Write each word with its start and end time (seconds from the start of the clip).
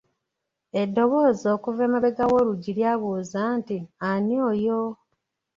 Eddoboozi 0.81 1.45
okuva 1.55 1.81
emabega 1.87 2.23
w'oluggi 2.31 2.69
lyabuuza 2.77 3.41
nti 3.57 3.77
ani 4.11 4.35
oyo? 4.49 4.81